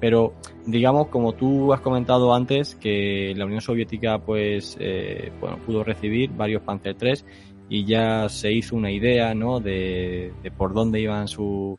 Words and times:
Pero 0.00 0.34
digamos, 0.66 1.08
como 1.08 1.32
tú 1.32 1.72
has 1.72 1.80
comentado 1.80 2.34
antes, 2.34 2.74
que 2.74 3.32
la 3.36 3.46
Unión 3.46 3.60
Soviética 3.60 4.18
pues 4.18 4.76
eh, 4.80 5.32
bueno, 5.40 5.58
pudo 5.64 5.84
recibir 5.84 6.30
varios 6.30 6.62
Panzer 6.62 6.96
III 7.00 7.24
y 7.68 7.84
ya 7.84 8.28
se 8.28 8.52
hizo 8.52 8.76
una 8.76 8.90
idea 8.90 9.34
¿no? 9.34 9.60
de, 9.60 10.32
de 10.42 10.50
por 10.50 10.74
dónde 10.74 11.00
iban 11.00 11.28
su, 11.28 11.78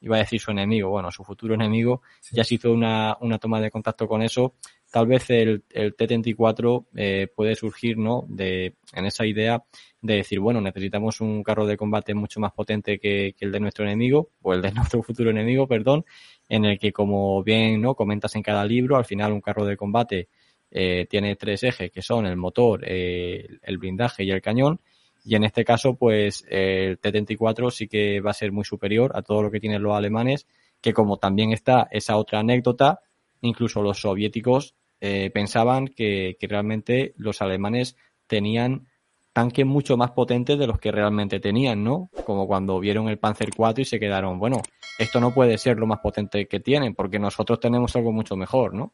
iba 0.00 0.16
a 0.16 0.20
decir 0.20 0.40
su 0.40 0.50
enemigo, 0.50 0.90
bueno, 0.90 1.10
su 1.10 1.24
futuro 1.24 1.54
enemigo, 1.54 2.02
ya 2.32 2.44
se 2.44 2.54
hizo 2.54 2.72
una, 2.72 3.16
una 3.20 3.38
toma 3.38 3.60
de 3.60 3.70
contacto 3.70 4.08
con 4.08 4.22
eso. 4.22 4.54
Tal 4.90 5.06
vez 5.06 5.28
el, 5.30 5.62
el 5.70 5.94
T-34 5.94 6.86
eh, 6.96 7.28
puede 7.34 7.54
surgir, 7.54 7.96
¿no? 7.96 8.24
De, 8.28 8.74
en 8.92 9.06
esa 9.06 9.24
idea 9.24 9.62
de 10.00 10.16
decir, 10.16 10.40
bueno, 10.40 10.60
necesitamos 10.60 11.20
un 11.20 11.42
carro 11.42 11.66
de 11.66 11.76
combate 11.76 12.14
mucho 12.14 12.40
más 12.40 12.52
potente 12.52 12.98
que, 12.98 13.34
que 13.36 13.44
el 13.44 13.52
de 13.52 13.60
nuestro 13.60 13.84
enemigo, 13.84 14.30
o 14.42 14.54
el 14.54 14.62
de 14.62 14.72
nuestro 14.72 15.02
futuro 15.02 15.30
enemigo, 15.30 15.68
perdón, 15.68 16.04
en 16.50 16.64
el 16.64 16.78
que, 16.78 16.92
como 16.92 17.42
bien, 17.44 17.80
¿no? 17.80 17.94
Comentas 17.94 18.34
en 18.34 18.42
cada 18.42 18.64
libro, 18.64 18.96
al 18.96 19.04
final 19.04 19.32
un 19.32 19.40
carro 19.40 19.64
de 19.64 19.76
combate 19.76 20.28
eh, 20.72 21.06
tiene 21.08 21.36
tres 21.36 21.62
ejes, 21.62 21.92
que 21.92 22.02
son 22.02 22.26
el 22.26 22.36
motor, 22.36 22.82
eh, 22.84 23.46
el 23.62 23.78
blindaje 23.78 24.24
y 24.24 24.32
el 24.32 24.42
cañón, 24.42 24.80
y 25.24 25.36
en 25.36 25.44
este 25.44 25.64
caso, 25.64 25.94
pues 25.94 26.44
el 26.48 26.98
T-34 26.98 27.70
sí 27.70 27.86
que 27.86 28.20
va 28.20 28.32
a 28.32 28.34
ser 28.34 28.50
muy 28.50 28.64
superior 28.64 29.12
a 29.14 29.22
todo 29.22 29.42
lo 29.42 29.50
que 29.50 29.60
tienen 29.60 29.82
los 29.82 29.96
alemanes, 29.96 30.48
que 30.80 30.92
como 30.92 31.18
también 31.18 31.52
está 31.52 31.86
esa 31.92 32.16
otra 32.16 32.40
anécdota, 32.40 33.00
incluso 33.42 33.80
los 33.80 34.00
soviéticos 34.00 34.74
eh, 35.00 35.30
pensaban 35.32 35.86
que, 35.86 36.36
que 36.40 36.48
realmente 36.48 37.14
los 37.16 37.42
alemanes 37.42 37.96
tenían 38.26 38.88
tanques 39.32 39.64
mucho 39.64 39.96
más 39.96 40.10
potentes 40.10 40.58
de 40.58 40.66
los 40.66 40.78
que 40.78 40.90
realmente 40.90 41.40
tenían, 41.40 41.84
¿no? 41.84 42.10
Como 42.24 42.46
cuando 42.46 42.80
vieron 42.80 43.08
el 43.08 43.18
Panzer 43.18 43.50
IV 43.56 43.82
y 43.82 43.84
se 43.84 44.00
quedaron, 44.00 44.38
bueno, 44.38 44.60
esto 44.98 45.20
no 45.20 45.32
puede 45.32 45.56
ser 45.58 45.78
lo 45.78 45.86
más 45.86 46.00
potente 46.00 46.46
que 46.48 46.60
tienen, 46.60 46.94
porque 46.94 47.18
nosotros 47.18 47.60
tenemos 47.60 47.94
algo 47.96 48.12
mucho 48.12 48.36
mejor, 48.36 48.74
¿no? 48.74 48.92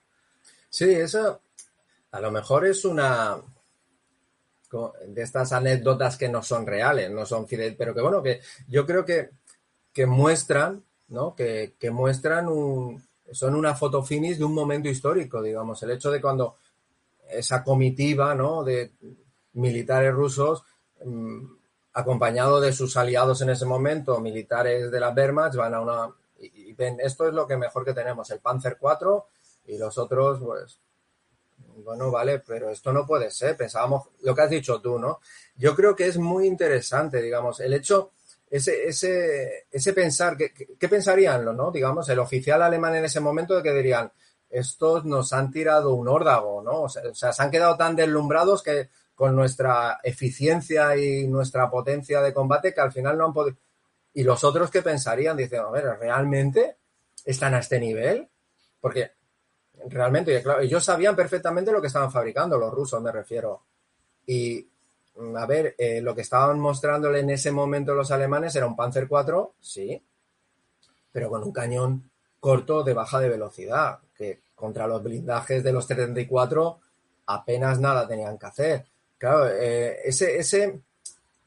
Sí, 0.68 0.90
eso 0.90 1.40
a 2.12 2.20
lo 2.20 2.30
mejor 2.30 2.66
es 2.66 2.84
una, 2.84 3.36
de 5.06 5.22
estas 5.22 5.52
anécdotas 5.52 6.16
que 6.16 6.28
no 6.28 6.42
son 6.42 6.66
reales, 6.66 7.10
no 7.10 7.26
son 7.26 7.46
fieles, 7.46 7.74
pero 7.76 7.94
que 7.94 8.00
bueno, 8.00 8.22
que 8.22 8.40
yo 8.68 8.86
creo 8.86 9.04
que, 9.04 9.30
que 9.92 10.06
muestran, 10.06 10.84
¿no? 11.08 11.34
Que, 11.34 11.74
que 11.78 11.90
muestran 11.90 12.48
un, 12.48 13.02
son 13.32 13.54
una 13.54 13.74
foto 13.74 14.02
finish 14.02 14.38
de 14.38 14.44
un 14.44 14.54
momento 14.54 14.88
histórico, 14.88 15.42
digamos, 15.42 15.82
el 15.82 15.92
hecho 15.92 16.10
de 16.10 16.20
cuando 16.20 16.56
esa 17.30 17.64
comitiva, 17.64 18.34
¿no? 18.34 18.62
De 18.62 18.92
militares 19.56 20.12
rusos, 20.12 20.62
mmm, 21.04 21.44
acompañado 21.92 22.60
de 22.60 22.72
sus 22.72 22.96
aliados 22.96 23.42
en 23.42 23.50
ese 23.50 23.66
momento, 23.66 24.20
militares 24.20 24.90
de 24.90 25.00
la 25.00 25.10
Wehrmacht, 25.10 25.56
van 25.56 25.74
a 25.74 25.80
una 25.80 26.14
y, 26.38 26.70
y 26.70 26.72
ven, 26.74 26.98
esto 27.00 27.26
es 27.26 27.34
lo 27.34 27.46
que 27.46 27.56
mejor 27.56 27.84
que 27.84 27.94
tenemos, 27.94 28.30
el 28.30 28.40
Panzer 28.40 28.76
IV 28.80 29.22
y 29.66 29.78
los 29.78 29.96
otros, 29.98 30.38
pues, 30.40 30.78
bueno, 31.84 32.10
vale, 32.10 32.40
pero 32.40 32.70
esto 32.70 32.92
no 32.92 33.06
puede 33.06 33.30
ser. 33.30 33.56
Pensábamos 33.56 34.08
lo 34.22 34.34
que 34.34 34.42
has 34.42 34.50
dicho 34.50 34.80
tú, 34.80 34.98
¿no? 34.98 35.20
Yo 35.56 35.74
creo 35.74 35.94
que 35.94 36.06
es 36.06 36.18
muy 36.18 36.46
interesante, 36.46 37.20
digamos, 37.20 37.60
el 37.60 37.74
hecho, 37.74 38.12
ese, 38.48 38.88
ese, 38.88 39.66
ese 39.70 39.92
pensar, 39.92 40.36
¿qué, 40.36 40.52
qué 40.52 40.88
pensarían, 40.88 41.44
no? 41.56 41.70
Digamos, 41.70 42.08
el 42.08 42.18
oficial 42.18 42.62
alemán 42.62 42.96
en 42.96 43.04
ese 43.04 43.20
momento 43.20 43.54
de 43.54 43.62
que 43.62 43.72
dirían, 43.72 44.10
estos 44.48 45.04
nos 45.04 45.32
han 45.32 45.50
tirado 45.50 45.94
un 45.94 46.08
órdago, 46.08 46.62
¿no? 46.62 46.82
O 46.82 46.88
sea, 46.88 47.02
o 47.10 47.14
sea, 47.14 47.32
se 47.32 47.42
han 47.42 47.50
quedado 47.50 47.76
tan 47.76 47.96
deslumbrados 47.96 48.62
que 48.62 48.88
con 49.16 49.34
nuestra 49.34 49.98
eficiencia 50.04 50.96
y 50.96 51.26
nuestra 51.26 51.68
potencia 51.70 52.20
de 52.20 52.34
combate 52.34 52.72
que 52.72 52.82
al 52.82 52.92
final 52.92 53.18
no 53.18 53.24
han 53.24 53.32
podido. 53.32 53.56
Y 54.12 54.22
los 54.22 54.44
otros 54.44 54.70
que 54.70 54.82
pensarían, 54.82 55.36
dicen, 55.36 55.60
a 55.60 55.70
ver, 55.70 55.84
¿realmente 55.98 56.76
están 57.24 57.54
a 57.54 57.58
este 57.58 57.80
nivel? 57.80 58.28
Porque 58.80 59.10
realmente, 59.88 60.42
claro, 60.42 60.60
ellos 60.60 60.84
sabían 60.84 61.16
perfectamente 61.16 61.72
lo 61.72 61.80
que 61.80 61.86
estaban 61.86 62.12
fabricando, 62.12 62.58
los 62.58 62.72
rusos 62.72 63.02
me 63.02 63.10
refiero. 63.10 63.62
Y, 64.26 64.68
a 65.36 65.46
ver, 65.46 65.74
eh, 65.78 66.00
lo 66.02 66.14
que 66.14 66.20
estaban 66.20 66.60
mostrándole 66.60 67.20
en 67.20 67.30
ese 67.30 67.50
momento 67.50 67.94
los 67.94 68.10
alemanes 68.10 68.54
era 68.54 68.66
un 68.66 68.76
Panzer 68.76 69.08
IV, 69.10 69.52
sí, 69.60 70.02
pero 71.10 71.30
con 71.30 71.42
un 71.42 71.52
cañón 71.52 72.10
corto 72.38 72.82
de 72.82 72.92
baja 72.92 73.18
de 73.18 73.30
velocidad, 73.30 73.98
que 74.14 74.40
contra 74.54 74.86
los 74.86 75.02
blindajes 75.02 75.64
de 75.64 75.72
los 75.72 75.86
74 75.86 76.80
apenas 77.26 77.80
nada 77.80 78.06
tenían 78.06 78.38
que 78.38 78.46
hacer. 78.46 78.86
Claro, 79.18 79.48
eh, 79.48 80.00
ese, 80.04 80.38
ese, 80.38 80.80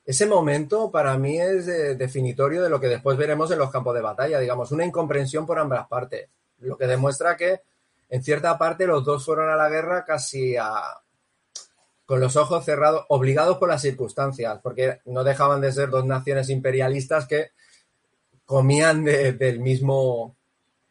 ese 0.06 0.26
momento 0.26 0.92
para 0.92 1.18
mí 1.18 1.40
es 1.40 1.68
eh, 1.68 1.96
definitorio 1.96 2.64
de 2.64 2.70
lo 2.70 2.80
que 2.80 2.88
después 2.88 3.18
veremos 3.18 3.52
en 3.52 3.60
los 3.60 3.72
campos 3.72 3.94
de 3.94 4.02
batalla, 4.02 4.40
digamos, 4.40 4.72
una 4.72 4.86
incomprensión 4.86 5.46
por 5.46 5.60
ambas 5.60 5.88
partes, 5.88 6.30
lo 6.60 6.78
que 6.78 6.88
demuestra 6.88 7.38
que 7.38 7.62
en 8.10 8.24
cierta 8.24 8.58
parte 8.58 8.88
los 8.88 9.06
dos 9.06 9.24
fueron 9.24 9.50
a 9.50 9.56
la 9.56 9.70
guerra 9.70 10.04
casi 10.04 10.58
a, 10.58 10.82
con 12.10 12.20
los 12.20 12.36
ojos 12.38 12.66
cerrados, 12.66 13.06
obligados 13.10 13.60
por 13.60 13.70
las 13.70 13.84
circunstancias, 13.84 14.60
porque 14.64 15.00
no 15.06 15.24
dejaban 15.24 15.62
de 15.62 15.72
ser 15.72 15.92
dos 15.92 16.06
naciones 16.06 16.50
imperialistas 16.50 17.28
que 17.28 17.52
comían 18.46 19.04
de, 19.04 19.34
del, 19.34 19.60
mismo, 19.60 20.36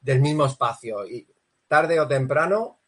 del 0.00 0.20
mismo 0.20 0.46
espacio 0.46 1.04
y 1.04 1.26
tarde 1.66 1.98
o 1.98 2.06
temprano 2.06 2.78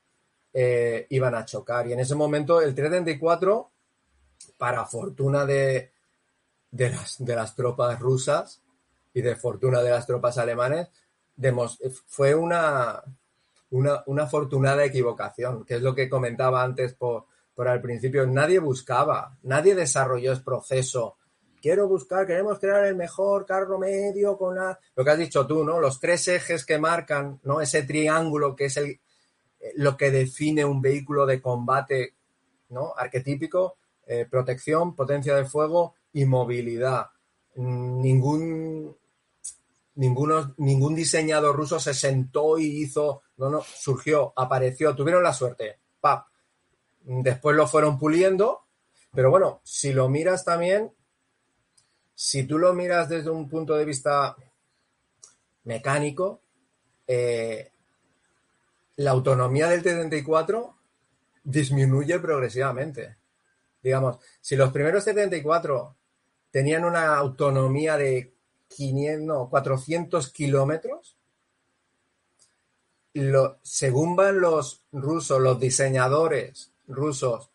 eh, 0.52 1.08
iban 1.10 1.34
a 1.34 1.44
chocar. 1.44 1.88
Y 1.88 1.92
en 1.92 1.98
ese 1.98 2.14
momento 2.14 2.60
el 2.60 2.72
334, 2.72 3.70
para 4.56 4.84
fortuna 4.84 5.44
de, 5.44 5.92
de, 6.70 6.90
las, 6.90 7.16
de 7.18 7.34
las 7.34 7.54
tropas 7.54 7.98
rusas 7.98 8.62
y 9.12 9.22
de 9.22 9.36
fortuna 9.36 9.82
de 9.82 9.90
las 9.90 10.06
tropas 10.06 10.38
alemanes, 10.38 10.88
fue 12.06 12.34
una, 12.34 13.02
una, 13.70 14.02
una 14.06 14.22
afortunada 14.24 14.84
equivocación, 14.84 15.64
que 15.64 15.76
es 15.76 15.82
lo 15.82 15.94
que 15.94 16.08
comentaba 16.08 16.62
antes 16.62 16.94
por, 16.94 17.26
por 17.54 17.68
al 17.68 17.80
principio. 17.80 18.26
Nadie 18.26 18.58
buscaba, 18.58 19.38
nadie 19.42 19.74
desarrolló 19.74 20.32
ese 20.32 20.42
proceso. 20.42 21.16
Quiero 21.62 21.88
buscar, 21.88 22.26
queremos 22.26 22.58
crear 22.58 22.86
el 22.86 22.96
mejor 22.96 23.44
carro 23.44 23.78
medio 23.78 24.38
con 24.38 24.54
la... 24.54 24.78
Lo 24.94 25.04
que 25.04 25.10
has 25.10 25.18
dicho 25.18 25.46
tú, 25.46 25.62
¿no? 25.62 25.78
Los 25.78 26.00
tres 26.00 26.26
ejes 26.28 26.64
que 26.64 26.78
marcan, 26.78 27.38
¿no? 27.42 27.60
Ese 27.60 27.82
triángulo 27.82 28.56
que 28.56 28.66
es 28.66 28.78
el, 28.78 28.98
lo 29.74 29.96
que 29.96 30.10
define 30.10 30.64
un 30.64 30.80
vehículo 30.80 31.26
de 31.26 31.42
combate, 31.42 32.14
¿no? 32.70 32.94
Arquetípico, 32.96 33.76
eh, 34.12 34.26
protección, 34.28 34.96
potencia 34.96 35.36
de 35.36 35.44
fuego 35.44 35.94
y 36.12 36.24
movilidad. 36.24 37.10
Ningún 37.54 38.96
ninguno, 39.94 40.52
ningún 40.56 40.96
diseñador 40.96 41.54
ruso 41.54 41.78
se 41.78 41.94
sentó 41.94 42.58
y 42.58 42.82
hizo, 42.82 43.22
no, 43.36 43.50
no, 43.50 43.60
surgió, 43.62 44.32
apareció, 44.34 44.96
tuvieron 44.96 45.22
la 45.22 45.32
suerte. 45.32 45.78
Después 47.02 47.54
lo 47.54 47.68
fueron 47.68 48.00
puliendo, 48.00 48.66
pero 49.14 49.30
bueno, 49.30 49.60
si 49.62 49.92
lo 49.92 50.08
miras 50.08 50.44
también, 50.44 50.92
si 52.16 52.42
tú 52.42 52.58
lo 52.58 52.74
miras 52.74 53.08
desde 53.08 53.30
un 53.30 53.48
punto 53.48 53.76
de 53.76 53.84
vista 53.84 54.34
mecánico, 55.62 56.42
eh, 57.06 57.70
la 58.96 59.12
autonomía 59.12 59.68
del 59.68 59.84
T-34 59.84 60.74
disminuye 61.44 62.18
progresivamente. 62.18 63.19
Digamos, 63.82 64.18
si 64.40 64.56
los 64.56 64.72
primeros 64.72 65.04
T-34 65.04 65.94
tenían 66.50 66.84
una 66.84 67.16
autonomía 67.16 67.96
de 67.96 68.34
500, 68.68 69.26
no, 69.26 69.48
400 69.48 70.30
kilómetros. 70.32 71.16
Lo, 73.14 73.58
según 73.62 74.14
van 74.14 74.40
los 74.40 74.84
rusos, 74.92 75.40
los 75.40 75.58
diseñadores 75.58 76.72
rusos, 76.86 77.50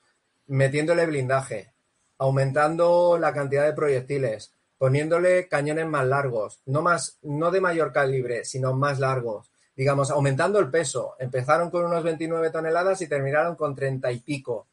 metiéndole 0.47 1.06
blindaje, 1.06 1.74
aumentando 2.18 3.18
la 3.18 3.34
cantidad 3.34 3.66
de 3.66 3.74
proyectiles, 3.74 4.53
poniéndole 4.78 5.47
cañones 5.47 5.88
más 5.88 6.06
largos, 6.06 6.62
no 6.66 6.81
más, 6.81 7.18
no 7.22 7.52
de 7.52 7.62
mayor 7.62 7.92
calibre, 7.94 8.44
sino 8.46 8.74
más 8.74 9.00
largos, 9.00 9.52
digamos, 9.75 10.12
aumentando 10.12 10.59
el 10.59 10.69
peso. 10.69 11.16
Empezaron 11.19 11.69
con 11.69 11.86
unos 11.86 12.04
29 12.04 12.50
toneladas 12.50 13.01
y 13.01 13.07
terminaron 13.07 13.56
con 13.56 13.75
30 13.75 14.12
y 14.12 14.19
pico. 14.19 14.68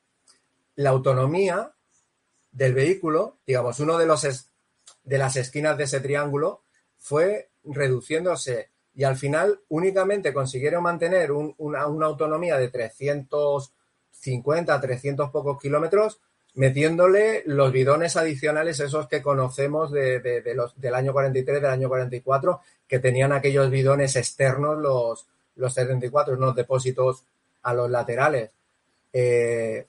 La 0.76 0.90
autonomía 0.90 1.72
del 2.50 2.74
vehículo, 2.74 3.38
digamos, 3.46 3.80
uno 3.80 3.98
de 3.98 4.06
los 4.06 4.24
de 5.04 5.18
las 5.18 5.36
esquinas 5.36 5.76
de 5.76 5.84
ese 5.84 6.00
triángulo 6.00 6.62
fue 6.98 7.50
reduciéndose 7.64 8.70
y 8.94 9.04
al 9.04 9.16
final 9.16 9.60
únicamente 9.68 10.32
consiguieron 10.32 10.82
mantener 10.82 11.30
un, 11.32 11.54
una, 11.58 11.80
autonomía 11.80 12.56
de 12.58 12.68
350, 12.68 14.80
300 14.80 15.30
pocos 15.30 15.60
kilómetros 15.60 16.20
metiéndole 16.54 17.42
los 17.46 17.72
bidones 17.72 18.16
adicionales 18.16 18.78
esos 18.80 19.08
que 19.08 19.22
conocemos 19.22 19.90
de, 19.90 20.20
de 20.20 20.54
los, 20.54 20.78
del 20.78 20.94
año 20.94 21.14
43, 21.14 21.62
del 21.62 21.70
año 21.70 21.88
44, 21.88 22.60
que 22.86 22.98
tenían 22.98 23.32
aquellos 23.32 23.70
bidones 23.70 24.16
externos 24.16 24.76
los, 24.78 25.26
los 25.56 25.72
74, 25.72 26.34
unos 26.34 26.54
depósitos 26.54 27.24
a 27.62 27.72
los 27.72 27.90
laterales. 27.90 28.50
Eh, 29.14 29.86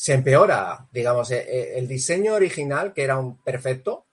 se 0.00 0.14
empeora, 0.14 0.88
digamos, 0.92 1.30
eh, 1.30 1.44
eh, 1.46 1.78
el 1.78 1.86
diseño 1.86 2.32
original, 2.32 2.94
que 2.94 3.04
era 3.04 3.18
un 3.18 3.36
perfecto, 3.36 4.06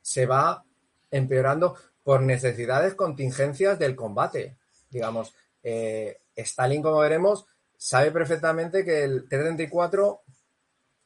se 0.00 0.26
va 0.26 0.64
empeorando 1.08 1.76
por 2.02 2.20
necesidades, 2.22 2.94
contingencias 2.94 3.78
del 3.78 3.94
combate. 3.94 4.56
Digamos, 4.90 5.36
eh, 5.62 6.22
Stalin, 6.34 6.82
como 6.82 6.98
veremos, 6.98 7.46
sabe 7.76 8.10
perfectamente 8.10 8.84
que 8.84 9.04
el 9.04 9.28
T-34 9.28 10.18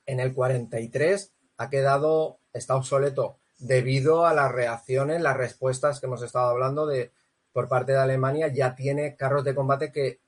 en 0.07 0.21
el 0.21 0.33
43 0.33 1.33
ha 1.59 1.69
quedado, 1.69 2.39
está 2.55 2.77
obsoleto 2.77 3.37
debido 3.59 4.25
a 4.25 4.33
las 4.33 4.53
reacciones, 4.53 5.21
las 5.21 5.37
respuestas 5.37 6.01
que 6.01 6.07
hemos 6.07 6.23
estado 6.23 6.49
hablando 6.49 6.87
de 6.87 7.13
por 7.53 7.69
parte 7.69 7.93
de 7.93 7.99
Alemania, 7.99 8.49
ya 8.49 8.75
tiene 8.75 9.17
carros 9.17 9.45
de 9.45 9.55
combate 9.55 9.93
que 9.93 10.21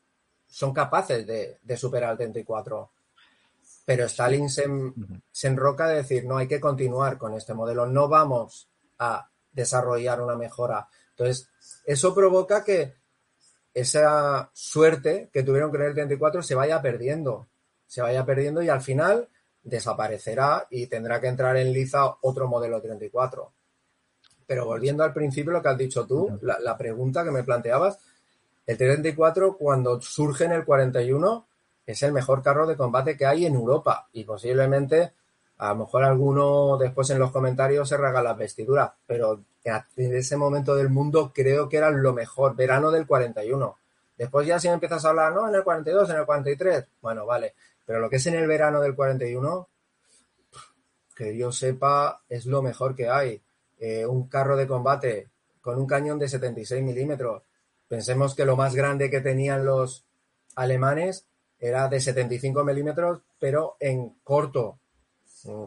son 0.47 0.75
capaces 0.75 1.27
de, 1.27 1.77
superar 1.79 2.12
el 2.12 2.19
34. 2.19 2.91
Pero 3.88 4.05
Stalin 4.05 4.50
se, 4.50 4.67
se 5.32 5.49
enroca 5.49 5.88
de 5.88 5.94
decir, 5.94 6.26
no, 6.26 6.37
hay 6.37 6.46
que 6.46 6.61
continuar 6.61 7.17
con 7.17 7.32
este 7.32 7.55
modelo, 7.55 7.87
no 7.87 8.06
vamos 8.06 8.69
a 8.99 9.31
desarrollar 9.50 10.20
una 10.20 10.37
mejora. 10.37 10.87
Entonces, 11.08 11.49
eso 11.87 12.14
provoca 12.14 12.62
que 12.62 12.96
esa 13.73 14.50
suerte 14.52 15.31
que 15.32 15.43
tuvieron 15.43 15.70
con 15.70 15.81
el 15.81 15.94
34 15.94 16.43
se 16.43 16.55
vaya 16.55 16.82
perdiendo, 16.82 17.49
se 17.87 18.02
vaya 18.02 18.26
perdiendo 18.26 18.61
y 18.61 18.69
al 18.69 18.82
final 18.82 19.31
desaparecerá 19.62 20.67
y 20.69 20.88
tendrá 20.88 21.19
que 21.19 21.29
entrar 21.29 21.56
en 21.56 21.73
liza 21.73 22.14
otro 22.20 22.46
modelo 22.46 22.82
34. 22.82 23.55
Pero 24.46 24.67
volviendo 24.67 25.02
al 25.02 25.14
principio, 25.14 25.50
lo 25.50 25.62
que 25.62 25.69
has 25.70 25.79
dicho 25.79 26.06
tú, 26.06 26.38
la, 26.43 26.76
pregunta 26.76 27.25
que 27.25 27.31
me 27.31 27.43
planteabas, 27.43 27.99
el 28.67 28.76
34 28.76 29.56
cuando 29.56 29.99
surge 30.02 30.44
en 30.44 30.52
el 30.52 30.67
41 30.67 31.49
es 31.88 32.02
el 32.02 32.12
mejor 32.12 32.43
carro 32.43 32.67
de 32.67 32.76
combate 32.76 33.17
que 33.17 33.25
hay 33.25 33.46
en 33.46 33.55
Europa 33.55 34.08
y 34.12 34.25
posiblemente 34.25 35.14
a 35.56 35.70
lo 35.70 35.76
mejor 35.76 36.05
alguno 36.05 36.76
después 36.76 37.08
en 37.08 37.19
los 37.19 37.31
comentarios 37.31 37.88
se 37.88 37.96
raga 37.96 38.23
las 38.23 38.37
vestiduras, 38.37 38.90
pero 39.06 39.43
en 39.64 40.14
ese 40.14 40.37
momento 40.37 40.76
del 40.76 40.90
mundo 40.90 41.32
creo 41.35 41.67
que 41.67 41.79
era 41.79 41.90
lo 41.90 42.12
mejor, 42.12 42.55
verano 42.55 42.90
del 42.90 43.06
41. 43.06 43.75
Después 44.19 44.46
ya 44.46 44.61
si 44.61 44.69
me 44.69 44.75
empiezas 44.75 45.02
a 45.02 45.08
hablar, 45.08 45.32
no, 45.32 45.49
en 45.49 45.55
el 45.55 45.64
42, 45.64 46.11
en 46.11 46.17
el 46.17 46.26
43, 46.26 46.85
bueno, 47.00 47.25
vale, 47.25 47.55
pero 47.87 48.00
lo 48.00 48.11
que 48.11 48.17
es 48.17 48.26
en 48.26 48.34
el 48.34 48.46
verano 48.46 48.82
del 48.82 48.94
41, 48.94 49.67
que 51.17 51.38
yo 51.38 51.52
sepa, 51.52 52.20
es 52.29 52.44
lo 52.44 52.61
mejor 52.61 52.94
que 52.94 53.08
hay. 53.08 53.41
Eh, 53.79 54.05
un 54.05 54.29
carro 54.29 54.58
de 54.58 54.67
combate 54.67 55.31
con 55.62 55.79
un 55.79 55.87
cañón 55.87 56.19
de 56.19 56.29
76 56.29 56.82
milímetros. 56.82 57.44
Pensemos 57.88 58.34
que 58.34 58.44
lo 58.44 58.56
más 58.56 58.75
grande 58.75 59.08
que 59.08 59.23
tenían 59.23 59.64
los 59.64 60.05
alemanes 60.55 61.28
era 61.58 61.88
de 61.88 62.00
75 62.00 62.64
milímetros, 62.64 63.20
pero 63.38 63.76
en 63.81 64.16
corto, 64.22 64.78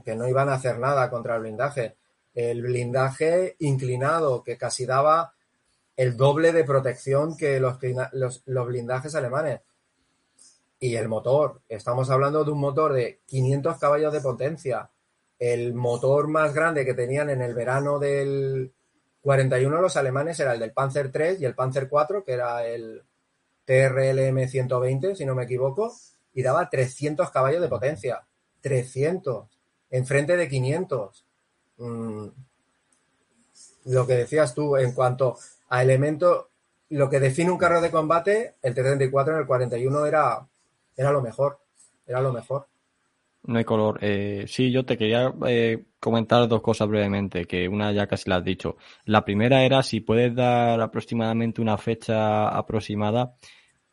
que 0.04 0.16
no 0.16 0.28
iban 0.28 0.50
a 0.50 0.56
hacer 0.56 0.80
nada 0.80 1.10
contra 1.10 1.36
el 1.36 1.42
blindaje. 1.42 1.96
El 2.34 2.62
blindaje 2.62 3.56
inclinado, 3.60 4.44
que 4.44 4.58
casi 4.58 4.86
daba 4.86 5.34
el 5.98 6.16
doble 6.16 6.52
de 6.52 6.64
protección 6.64 7.36
que 7.36 7.60
los, 7.60 7.78
los, 8.14 8.68
blindajes 8.68 9.16
alemanes. 9.16 9.62
Y 10.80 10.96
el 10.96 11.08
motor, 11.08 11.62
estamos 11.70 12.10
hablando 12.10 12.44
de 12.44 12.52
un 12.52 12.60
motor 12.60 12.94
de 12.94 13.20
500 13.28 13.78
caballos 13.78 14.14
de 14.14 14.22
potencia. 14.22 14.90
El 15.38 15.74
motor 15.74 16.28
más 16.28 16.54
grande 16.54 16.86
que 16.86 16.94
tenían 16.94 17.30
en 17.30 17.42
el 17.42 17.54
verano 17.54 18.00
del 18.00 18.72
41 19.22 19.82
los 19.82 19.98
alemanes 19.98 20.40
era 20.40 20.54
el 20.54 20.60
del 20.60 20.74
Panzer 20.74 21.12
3 21.12 21.42
y 21.42 21.46
el 21.46 21.54
Panzer 21.54 21.88
4, 21.88 22.24
que 22.24 22.34
era 22.34 22.66
el 22.66 23.04
TRLM 23.66 24.48
120, 24.48 25.16
si 25.16 25.26
no 25.26 25.36
me 25.36 25.44
equivoco, 25.44 25.94
y 26.34 26.44
daba 26.44 26.70
300 26.70 27.30
caballos 27.32 27.62
de 27.62 27.68
potencia. 27.68 28.24
300 28.62 29.48
enfrente 29.92 30.38
de 30.38 30.48
500. 30.48 31.26
Mm, 31.78 32.28
lo 33.86 34.08
que 34.08 34.14
decías 34.14 34.56
tú 34.56 34.78
en 34.78 34.94
cuanto 34.94 35.38
a 35.70 35.82
elementos, 35.82 36.46
lo 36.90 37.10
que 37.10 37.20
define 37.20 37.52
un 37.52 37.58
carro 37.58 37.82
de 37.82 37.92
combate, 37.92 38.56
el 38.62 38.74
T-34 38.74 39.30
en 39.30 39.38
el 39.38 39.46
41 39.46 40.06
era, 40.06 40.48
era 40.96 41.12
lo 41.12 41.22
mejor, 41.22 41.60
era 42.06 42.22
lo 42.22 42.32
mejor. 42.32 42.68
No 43.44 43.58
hay 43.58 43.64
color. 43.66 43.98
Eh, 44.02 44.46
sí, 44.48 44.72
yo 44.72 44.86
te 44.86 44.98
quería 44.98 45.34
eh, 45.48 45.86
comentar 46.00 46.48
dos 46.48 46.62
cosas 46.62 46.88
brevemente, 46.88 47.46
que 47.46 47.68
una 47.68 47.92
ya 47.92 48.06
casi 48.08 48.30
la 48.30 48.38
has 48.38 48.44
dicho. 48.44 48.78
La 49.06 49.26
primera 49.26 49.64
era 49.64 49.82
si 49.82 50.00
puedes 50.02 50.36
dar 50.36 50.80
aproximadamente 50.80 51.62
una 51.62 51.78
fecha 51.78 52.50
aproximada 52.50 53.36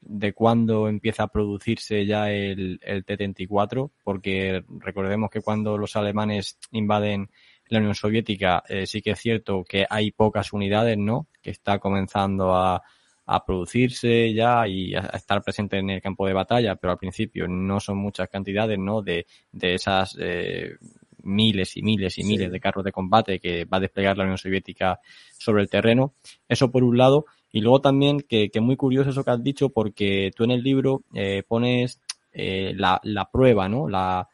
de 0.00 0.32
cuándo 0.34 0.88
empieza 0.88 1.24
a 1.24 1.28
producirse 1.28 2.04
ya 2.06 2.30
el, 2.30 2.78
el 2.82 3.04
T-34, 3.04 3.90
porque 4.04 4.64
recordemos 4.80 5.30
que 5.30 5.40
cuando 5.40 5.78
los 5.78 5.96
alemanes 5.96 6.58
invaden 6.70 7.30
la 7.68 7.78
Unión 7.78 7.94
Soviética, 7.94 8.62
eh, 8.68 8.86
sí 8.86 9.02
que 9.02 9.12
es 9.12 9.18
cierto 9.18 9.64
que 9.64 9.86
hay 9.88 10.10
pocas 10.12 10.52
unidades, 10.52 10.98
¿no? 10.98 11.26
Que 11.42 11.50
está 11.50 11.78
comenzando 11.78 12.54
a, 12.54 12.82
a 13.30 13.44
producirse 13.44 14.32
ya 14.32 14.66
y 14.66 14.94
a, 14.94 15.00
estar 15.12 15.42
presente 15.42 15.76
en 15.76 15.90
el 15.90 16.00
campo 16.00 16.26
de 16.26 16.32
batalla, 16.32 16.76
pero 16.76 16.92
al 16.92 16.98
principio 16.98 17.46
no 17.46 17.78
son 17.78 17.98
muchas 17.98 18.28
cantidades, 18.30 18.78
¿no? 18.78 19.02
De, 19.02 19.26
de 19.52 19.74
esas 19.74 20.16
eh, 20.18 20.76
miles 21.22 21.76
y 21.76 21.82
miles 21.82 22.16
y 22.16 22.24
miles 22.24 22.50
de 22.50 22.58
carros 22.58 22.84
de 22.84 22.92
combate 22.92 23.38
que 23.38 23.66
va 23.66 23.76
a 23.76 23.80
desplegar 23.80 24.16
la 24.16 24.24
Unión 24.24 24.38
Soviética 24.38 24.98
sobre 25.36 25.62
el 25.62 25.68
terreno. 25.68 26.14
Eso 26.48 26.70
por 26.70 26.82
un 26.82 26.96
lado. 26.96 27.26
Y 27.52 27.60
luego 27.60 27.82
también, 27.82 28.20
que, 28.20 28.48
que 28.48 28.60
muy 28.62 28.76
curioso 28.76 29.10
eso 29.10 29.24
que 29.24 29.30
has 29.30 29.42
dicho, 29.42 29.68
porque 29.68 30.30
tú 30.34 30.44
en 30.44 30.52
el 30.52 30.62
libro 30.62 31.02
eh, 31.12 31.42
pones 31.46 32.00
eh, 32.32 32.72
la, 32.76 32.98
la 33.04 33.30
prueba, 33.30 33.68
¿no? 33.68 33.90
La, 33.90 34.26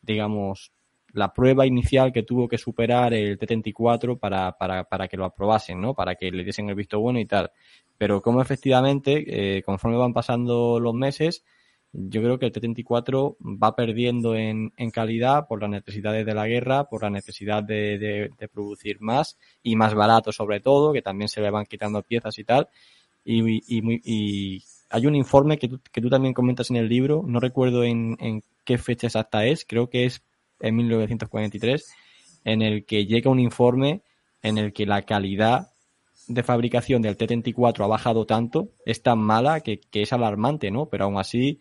digamos, 0.00 0.72
la 1.12 1.34
prueba 1.34 1.66
inicial 1.66 2.12
que 2.12 2.22
tuvo 2.22 2.48
que 2.48 2.56
superar 2.56 3.12
el 3.12 3.36
T-34 3.38 4.18
para, 4.18 4.52
para, 4.52 4.84
para 4.84 5.06
que 5.06 5.18
lo 5.18 5.26
aprobasen, 5.26 5.80
¿no? 5.80 5.92
Para 5.94 6.14
que 6.14 6.30
le 6.30 6.44
diesen 6.44 6.70
el 6.70 6.74
visto 6.74 6.98
bueno 6.98 7.20
y 7.20 7.26
tal. 7.26 7.50
Pero 7.98 8.22
como 8.22 8.40
efectivamente, 8.40 9.58
eh, 9.58 9.62
conforme 9.62 9.96
van 9.98 10.14
pasando 10.14 10.78
los 10.80 10.94
meses, 10.94 11.44
yo 11.92 12.22
creo 12.22 12.38
que 12.38 12.46
el 12.46 12.52
T-34 12.52 13.36
va 13.40 13.74
perdiendo 13.74 14.34
en, 14.34 14.72
en, 14.76 14.90
calidad 14.90 15.48
por 15.48 15.60
las 15.60 15.70
necesidades 15.70 16.24
de 16.26 16.34
la 16.34 16.46
guerra, 16.46 16.84
por 16.84 17.02
la 17.02 17.10
necesidad 17.10 17.62
de, 17.64 17.98
de, 17.98 18.30
de, 18.38 18.48
producir 18.48 19.00
más 19.00 19.38
y 19.62 19.74
más 19.74 19.94
barato 19.94 20.30
sobre 20.30 20.60
todo, 20.60 20.92
que 20.92 21.02
también 21.02 21.28
se 21.28 21.40
le 21.40 21.50
van 21.50 21.66
quitando 21.66 22.02
piezas 22.02 22.38
y 22.38 22.44
tal. 22.44 22.68
Y, 23.24 23.56
y, 23.56 23.82
y 24.04 24.62
hay 24.90 25.06
un 25.06 25.16
informe 25.16 25.58
que 25.58 25.68
tú, 25.68 25.80
que 25.90 26.00
tú, 26.00 26.10
también 26.10 26.34
comentas 26.34 26.70
en 26.70 26.76
el 26.76 26.88
libro, 26.88 27.24
no 27.26 27.40
recuerdo 27.40 27.84
en, 27.84 28.16
en 28.20 28.42
qué 28.64 28.78
fecha 28.78 29.06
exacta 29.06 29.44
es, 29.46 29.64
creo 29.64 29.88
que 29.88 30.04
es 30.04 30.22
en 30.60 30.76
1943, 30.76 31.86
en 32.44 32.62
el 32.62 32.84
que 32.84 33.06
llega 33.06 33.30
un 33.30 33.40
informe 33.40 34.02
en 34.42 34.58
el 34.58 34.72
que 34.72 34.86
la 34.86 35.02
calidad 35.02 35.72
de 36.28 36.42
fabricación 36.42 37.02
del 37.02 37.16
T-34 37.16 37.84
ha 37.84 37.86
bajado 37.86 38.26
tanto, 38.26 38.68
es 38.84 39.02
tan 39.02 39.18
mala 39.18 39.60
que, 39.60 39.80
que 39.80 40.02
es 40.02 40.12
alarmante, 40.12 40.70
¿no? 40.70 40.86
Pero 40.86 41.04
aún 41.04 41.18
así 41.18 41.58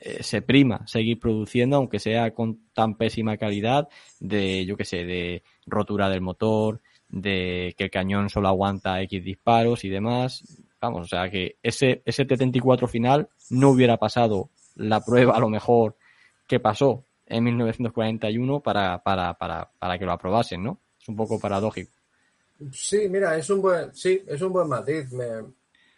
eh, 0.00 0.22
se 0.22 0.42
prima 0.42 0.86
seguir 0.86 1.18
produciendo, 1.18 1.76
aunque 1.76 1.98
sea 1.98 2.32
con 2.32 2.60
tan 2.72 2.96
pésima 2.96 3.36
calidad, 3.36 3.88
de, 4.20 4.64
yo 4.64 4.76
qué 4.76 4.84
sé, 4.84 5.04
de 5.04 5.42
rotura 5.66 6.08
del 6.08 6.20
motor, 6.20 6.80
de 7.08 7.74
que 7.76 7.84
el 7.84 7.90
cañón 7.90 8.28
solo 8.28 8.48
aguanta 8.48 9.00
X 9.02 9.24
disparos 9.24 9.84
y 9.84 9.88
demás. 9.88 10.44
Vamos, 10.80 11.02
o 11.02 11.08
sea 11.08 11.30
que 11.30 11.56
ese, 11.62 12.02
ese 12.04 12.24
T-34 12.24 12.88
final 12.88 13.28
no 13.50 13.70
hubiera 13.70 13.96
pasado 13.96 14.50
la 14.74 15.04
prueba 15.04 15.34
a 15.34 15.40
lo 15.40 15.48
mejor 15.48 15.96
que 16.46 16.60
pasó 16.60 17.04
en 17.26 17.44
1941 17.44 18.60
para, 18.60 19.02
para, 19.02 19.34
para, 19.34 19.70
para 19.78 19.98
que 19.98 20.04
lo 20.04 20.12
aprobasen, 20.12 20.62
¿no? 20.62 20.80
Es 21.00 21.08
un 21.08 21.16
poco 21.16 21.40
paradójico. 21.40 21.95
Sí, 22.72 23.08
mira, 23.08 23.36
es 23.36 23.50
un 23.50 23.60
buen, 23.60 23.94
sí, 23.94 24.22
es 24.26 24.40
un 24.40 24.52
buen 24.52 24.68
matiz. 24.68 25.12
Me, 25.12 25.44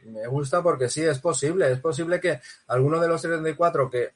me 0.07 0.27
gusta 0.27 0.63
porque 0.63 0.89
sí, 0.89 1.03
es 1.05 1.19
posible. 1.19 1.71
Es 1.71 1.81
posible 1.81 2.21
que 2.21 2.41
algunos 2.69 3.01
de 3.01 3.09
los 3.09 3.21
74 3.21 3.91
que, 3.91 4.11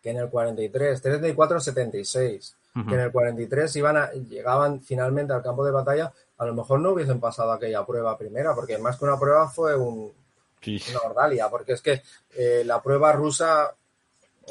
que 0.00 0.10
en 0.10 0.18
el 0.18 0.28
43, 0.28 1.00
34, 1.00 1.60
76, 1.60 2.56
que 2.86 2.94
en 2.94 3.00
el 3.00 3.12
43 3.12 3.76
iban 3.76 3.96
a, 3.96 4.12
llegaban 4.12 4.82
finalmente 4.82 5.32
al 5.32 5.42
campo 5.42 5.64
de 5.64 5.72
batalla, 5.72 6.12
a 6.36 6.44
lo 6.44 6.54
mejor 6.54 6.80
no 6.80 6.90
hubiesen 6.90 7.20
pasado 7.20 7.52
aquella 7.52 7.86
prueba 7.86 8.18
primera, 8.18 8.54
porque 8.54 8.76
más 8.78 8.98
que 8.98 9.04
una 9.04 9.18
prueba 9.18 9.48
fue 9.48 9.76
un, 9.76 10.12
sí. 10.60 10.80
una 10.90 11.00
ordalia, 11.00 11.48
porque 11.48 11.72
es 11.72 11.80
que 11.80 12.02
eh, 12.36 12.62
la 12.66 12.82
prueba 12.82 13.12
rusa, 13.12 13.74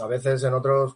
a 0.01 0.07
veces 0.07 0.43
en 0.43 0.53
otras 0.53 0.93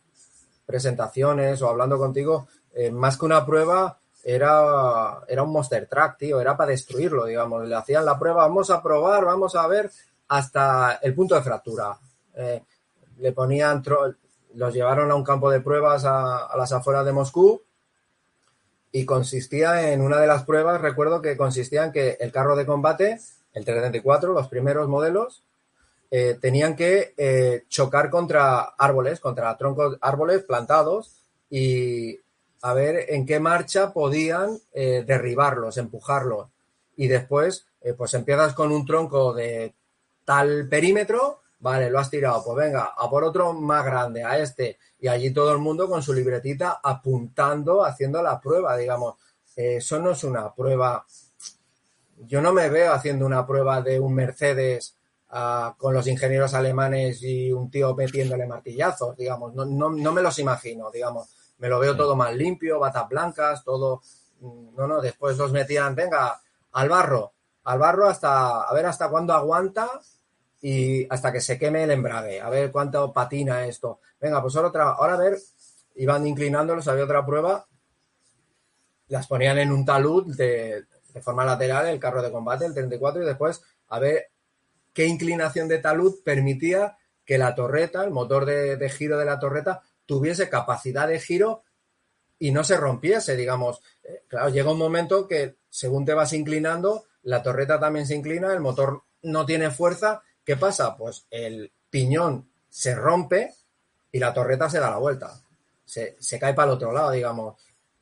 presentaciones 0.65 1.61
o 1.61 1.69
hablando 1.69 1.97
contigo, 1.97 2.47
eh, 2.73 2.91
más 2.91 3.17
que 3.17 3.25
una 3.25 3.45
prueba, 3.45 3.99
era, 4.29 5.21
era 5.29 5.41
un 5.41 5.53
monster 5.53 5.87
track, 5.87 6.17
tío, 6.17 6.41
era 6.41 6.57
para 6.57 6.71
destruirlo, 6.71 7.23
digamos. 7.23 7.65
Le 7.65 7.73
hacían 7.73 8.03
la 8.03 8.19
prueba, 8.19 8.45
vamos 8.45 8.69
a 8.69 8.83
probar, 8.83 9.23
vamos 9.23 9.55
a 9.55 9.65
ver 9.67 9.89
hasta 10.27 10.99
el 11.01 11.15
punto 11.15 11.35
de 11.35 11.41
fractura. 11.41 11.97
Eh, 12.35 12.61
le 13.19 13.31
ponían, 13.31 13.81
los 14.55 14.73
llevaron 14.73 15.11
a 15.11 15.15
un 15.15 15.23
campo 15.23 15.49
de 15.49 15.61
pruebas 15.61 16.03
a, 16.03 16.49
las 16.57 16.73
afueras 16.73 17.05
de 17.05 17.13
Moscú 17.13 17.61
y 18.91 19.05
consistía 19.05 19.93
en 19.93 20.01
una 20.01 20.19
de 20.19 20.27
las 20.27 20.43
pruebas, 20.43 20.81
recuerdo 20.81 21.21
que 21.21 21.37
consistía 21.37 21.85
en 21.85 21.93
que 21.93 22.17
el 22.19 22.33
carro 22.33 22.57
de 22.57 22.65
combate, 22.65 23.21
el 23.53 23.63
334, 23.63 24.33
los 24.33 24.49
primeros 24.49 24.89
modelos, 24.89 25.41
eh, 26.11 26.37
tenían 26.41 26.75
que 26.75 27.13
eh, 27.15 27.63
chocar 27.69 28.09
contra 28.09 28.59
árboles, 28.77 29.21
contra 29.21 29.55
troncos, 29.55 29.97
árboles 30.01 30.43
plantados 30.43 31.21
y 31.49 32.19
a 32.67 32.73
ver 32.73 33.05
en 33.13 33.25
qué 33.25 33.39
marcha 33.39 33.93
podían 33.93 34.59
eh, 34.73 35.05
derribarlos, 35.07 35.77
empujarlos. 35.77 36.49
Y 36.97 37.07
después 37.07 37.65
eh, 37.79 37.93
pues 37.93 38.13
empiezas 38.13 38.53
con 38.53 38.73
un 38.73 38.85
tronco 38.85 39.33
de 39.33 39.73
tal 40.25 40.67
perímetro, 40.67 41.39
vale, 41.59 41.89
lo 41.89 41.97
has 41.99 42.09
tirado, 42.09 42.43
pues 42.43 42.57
venga, 42.57 42.93
a 42.97 43.09
por 43.09 43.23
otro 43.23 43.53
más 43.53 43.85
grande, 43.85 44.21
a 44.21 44.37
este, 44.37 44.79
y 44.99 45.07
allí 45.07 45.31
todo 45.31 45.53
el 45.53 45.59
mundo 45.59 45.87
con 45.87 46.03
su 46.03 46.13
libretita 46.13 46.81
apuntando, 46.83 47.85
haciendo 47.85 48.21
la 48.21 48.37
prueba, 48.41 48.75
digamos. 48.75 49.15
eso 49.55 49.99
no 49.99 50.11
es 50.11 50.25
una 50.25 50.53
prueba. 50.53 51.05
Yo 52.17 52.41
no 52.41 52.51
me 52.51 52.67
veo 52.67 52.91
haciendo 52.91 53.25
una 53.25 53.47
prueba 53.47 53.81
de 53.81 53.97
un 53.97 54.13
Mercedes 54.13 54.93
ah, 55.29 55.73
con 55.77 55.93
los 55.93 56.05
ingenieros 56.05 56.53
alemanes 56.53 57.23
y 57.23 57.49
un 57.53 57.71
tío 57.71 57.95
metiéndole 57.95 58.45
martillazos, 58.45 59.15
digamos. 59.15 59.55
No, 59.55 59.63
no, 59.63 59.89
no 59.89 60.11
me 60.11 60.21
los 60.21 60.37
imagino, 60.39 60.91
digamos. 60.91 61.36
Me 61.59 61.69
lo 61.69 61.79
veo 61.79 61.95
todo 61.95 62.15
más 62.15 62.35
limpio, 62.35 62.79
batas 62.79 63.07
blancas, 63.09 63.63
todo. 63.63 64.01
Mm, 64.41 64.75
no, 64.75 64.87
no, 64.87 65.01
después 65.01 65.37
los 65.37 65.51
metían, 65.51 65.95
venga, 65.95 66.39
al 66.73 66.89
barro, 66.89 67.33
al 67.63 67.79
barro 67.79 68.07
hasta, 68.07 68.61
a 68.63 68.73
ver 68.73 68.85
hasta 68.85 69.09
cuándo 69.09 69.33
aguanta 69.33 69.89
y 70.61 71.11
hasta 71.11 71.31
que 71.31 71.41
se 71.41 71.57
queme 71.57 71.83
el 71.83 71.91
embrague, 71.91 72.41
a 72.41 72.49
ver 72.49 72.71
cuánto 72.71 73.11
patina 73.13 73.65
esto. 73.65 73.99
Venga, 74.19 74.41
pues 74.41 74.55
ahora, 74.55 74.69
otra, 74.69 74.83
ahora 74.91 75.13
a 75.13 75.17
ver, 75.17 75.37
iban 75.95 76.25
inclinándolos, 76.25 76.87
había 76.87 77.03
otra 77.03 77.25
prueba, 77.25 77.67
las 79.07 79.27
ponían 79.27 79.57
en 79.57 79.71
un 79.71 79.85
talud 79.85 80.35
de, 80.35 80.85
forma 81.21 81.45
lateral, 81.45 81.87
el 81.87 81.99
carro 81.99 82.21
de 82.21 82.31
combate, 82.31 82.65
el 82.65 82.73
34, 82.73 83.23
y 83.23 83.25
después 83.25 83.63
a 83.87 83.99
ver 83.99 84.27
qué 84.93 85.07
inclinación 85.07 85.67
de 85.67 85.79
talud 85.79 86.15
permitía 86.23 86.97
que 87.25 87.37
la 87.37 87.55
torreta, 87.55 88.03
el 88.03 88.11
motor 88.11 88.45
de, 88.45 88.89
giro 88.89 89.17
de 89.17 89.25
la 89.25 89.39
torreta, 89.39 89.81
tuviese 90.07 90.49
capacidad 90.49 91.07
de 91.07 91.19
giro 91.19 91.61
y 92.39 92.51
no 92.51 92.63
se 92.63 92.77
rompiese, 92.77 93.35
digamos. 93.35 93.81
Eh, 94.03 94.23
claro, 94.27 94.49
llega 94.49 94.71
un 94.71 94.79
momento 94.79 95.27
que 95.27 95.57
según 95.69 96.05
te 96.05 96.15
vas 96.15 96.33
inclinando, 96.33 97.05
la 97.23 97.43
torreta 97.43 97.79
también 97.79 98.07
se 98.07 98.15
inclina, 98.15 98.53
el 98.53 98.61
motor 98.61 99.03
no 99.23 99.45
tiene 99.45 99.69
fuerza. 99.69 100.23
¿Qué 100.43 100.57
pasa? 100.57 100.95
Pues 100.95 101.27
el 101.29 101.71
piñón 101.89 102.49
se 102.69 102.95
rompe 102.95 103.53
y 104.11 104.19
la 104.19 104.33
torreta 104.33 104.69
se 104.69 104.79
da 104.79 104.89
la 104.89 104.97
vuelta. 104.97 105.39
Se, 105.85 106.17
cae 106.39 106.53
para 106.53 106.71
el 106.71 106.77
otro 106.77 106.91
lado, 106.91 107.11
digamos. 107.11 107.55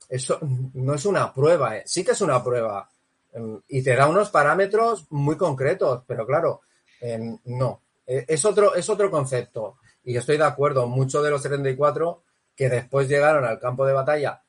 Eso 0.08 0.40
no 0.74 0.94
es 0.94 1.06
una 1.06 1.34
prueba, 1.34 1.78
¿eh? 1.78 1.84
sí 1.86 2.04
que 2.04 2.12
es 2.12 2.22
una 2.22 2.44
prueba. 2.44 2.88
Em, 3.34 3.60
y 3.68 3.82
te 3.82 3.96
da 3.96 4.08
unos 4.08 4.30
parámetros 4.30 5.08
muy 5.10 5.36
concretos, 5.36 6.04
pero 6.08 6.26
claro, 6.26 6.62
em, 7.02 7.38
no. 7.46 7.82
E, 8.06 8.26
es 8.28 8.46
otro, 8.46 8.76
es 8.76 8.88
otro 8.90 9.10
concepto. 9.10 9.78
Y 10.06 10.16
estoy 10.16 10.38
de 10.38 10.46
acuerdo, 10.46 10.88
muchos 10.88 11.24
de 11.24 11.32
los 11.32 11.42
74 11.42 12.24
que 12.56 12.70
después 12.70 13.10
llegaron 13.10 13.44
al 13.44 13.60
campo 13.60 13.86
de 13.86 13.94
batalla 13.94 14.44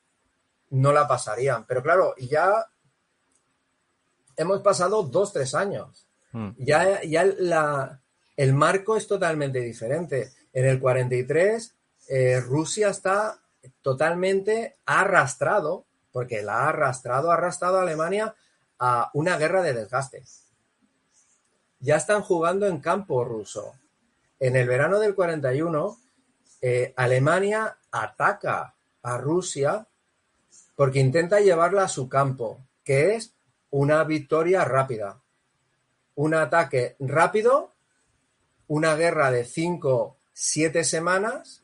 no 0.69 0.91
la 0.91 1.07
pasarían. 1.07 1.65
Pero 1.65 1.81
claro, 1.83 2.15
ya 2.17 2.67
hemos 4.35 4.61
pasado 4.61 5.03
dos, 5.03 5.33
tres 5.33 5.55
años. 5.55 6.07
Hmm. 6.31 6.51
Ya, 6.57 7.03
ya 7.03 7.25
la, 7.25 8.01
el 8.35 8.53
marco 8.53 8.95
es 8.95 9.07
totalmente 9.07 9.59
diferente. 9.59 10.31
En 10.53 10.65
el 10.65 10.79
43, 10.79 11.75
eh, 12.09 12.39
Rusia 12.39 12.89
está 12.89 13.39
totalmente 13.81 14.77
arrastrado, 14.85 15.85
porque 16.11 16.41
la 16.41 16.61
ha 16.61 16.69
arrastrado, 16.69 17.31
ha 17.31 17.35
arrastrado 17.35 17.79
a 17.79 17.81
Alemania 17.81 18.35
a 18.79 19.09
una 19.13 19.37
guerra 19.37 19.61
de 19.61 19.73
desgaste. 19.73 20.23
Ya 21.79 21.95
están 21.95 22.21
jugando 22.21 22.67
en 22.67 22.79
campo 22.79 23.23
ruso. 23.23 23.73
En 24.39 24.55
el 24.55 24.67
verano 24.67 24.99
del 24.99 25.15
41, 25.15 25.97
eh, 26.61 26.93
Alemania 26.95 27.77
ataca 27.91 28.75
a 29.01 29.17
Rusia 29.17 29.87
porque 30.75 30.99
intenta 30.99 31.39
llevarla 31.39 31.83
a 31.83 31.89
su 31.89 32.07
campo, 32.07 32.65
que 32.83 33.15
es 33.15 33.33
una 33.69 34.03
victoria 34.03 34.63
rápida. 34.63 35.21
Un 36.15 36.33
ataque 36.33 36.95
rápido 36.99 37.73
una 38.67 38.95
guerra 38.95 39.31
de 39.31 39.45
cinco, 39.45 40.17
siete 40.33 40.83
semanas 40.83 41.63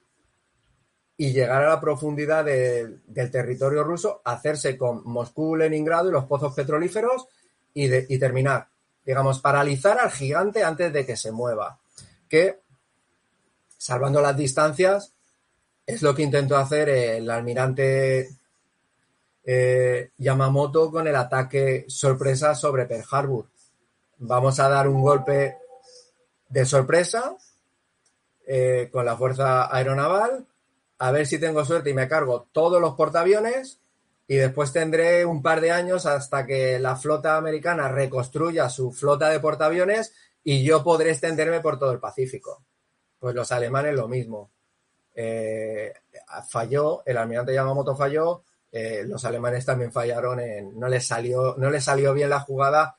y 1.18 1.32
llegar 1.32 1.64
a 1.64 1.70
la 1.70 1.82
profundidad 1.82 2.44
del 2.44 3.32
territorio 3.32 3.84
ruso, 3.84 4.22
hacerse 4.26 4.78
con 4.78 5.04
Moscú, 5.06 5.56
Leningrado 5.56 6.10
y 6.10 6.12
los 6.12 6.26
pozos 6.26 6.54
petrolíferos 6.56 7.28
y, 7.74 7.94
y, 8.14 8.18
terminar, 8.18 8.70
digamos, 9.06 9.40
paralizar 9.40 10.00
al 10.00 10.12
gigante 10.12 10.64
antes 10.64 10.92
de 10.92 11.06
que 11.06 11.16
se 11.16 11.32
mueva. 11.32 11.80
Que, 12.28 12.63
salvando 13.84 14.22
las 14.22 14.38
distancias, 14.38 15.12
es 15.86 16.02
lo 16.02 16.16
que 16.16 16.24
intentó 16.24 16.56
hacer 16.56 16.88
el 16.88 17.30
almirante 17.30 18.30
eh, 19.44 20.12
Yamamoto 20.18 20.90
con 20.90 21.06
el 21.06 21.18
ataque 21.18 21.84
sorpresa 21.90 22.56
sobre 22.56 22.86
Pearl 22.86 23.04
Harbor. 23.12 23.46
Vamos 24.20 24.62
a 24.62 24.70
dar 24.70 24.88
un 24.88 25.02
golpe 25.02 25.58
de 26.48 26.66
sorpresa 26.66 27.36
eh, 28.48 28.88
con 28.90 29.06
la 29.06 29.18
Fuerza 29.18 29.76
Aeronaval, 29.76 30.48
a 31.00 31.12
ver 31.12 31.28
si 31.28 31.38
tengo 31.38 31.66
suerte 31.66 31.90
y 31.90 31.94
me 31.94 32.08
cargo 32.08 32.48
todos 32.54 32.80
los 32.80 32.94
portaaviones 32.94 33.82
y 34.30 34.38
después 34.38 34.72
tendré 34.72 35.26
un 35.26 35.42
par 35.42 35.60
de 35.60 35.72
años 35.72 36.06
hasta 36.06 36.46
que 36.46 36.80
la 36.80 36.96
flota 36.96 37.36
americana 37.36 37.90
reconstruya 37.90 38.70
su 38.70 38.94
flota 38.94 39.28
de 39.28 39.42
portaaviones 39.42 40.14
y 40.42 40.64
yo 40.64 40.86
podré 40.86 41.12
extenderme 41.12 41.60
por 41.60 41.78
todo 41.78 41.92
el 41.92 42.00
Pacífico. 42.00 42.64
Pues 43.24 43.36
los 43.36 43.54
alemanes 43.54 43.96
lo 43.96 44.10
mismo. 44.10 44.52
Eh, 45.16 45.94
falló, 46.50 47.04
el 47.06 47.16
almirante 47.16 47.54
Yamamoto 47.54 47.96
falló, 47.96 48.44
eh, 48.70 49.06
los 49.08 49.24
alemanes 49.24 49.66
también 49.66 49.94
fallaron 49.94 50.42
en, 50.42 50.78
no 50.78 50.90
les 50.90 51.08
salió, 51.08 51.56
no 51.58 51.70
les 51.70 51.86
salió 51.86 52.14
bien 52.14 52.30
la 52.30 52.42
jugada 52.42 52.98